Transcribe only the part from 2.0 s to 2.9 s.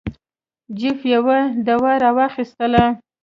را واخیستله.